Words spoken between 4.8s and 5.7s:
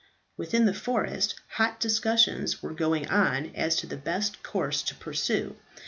to pursue.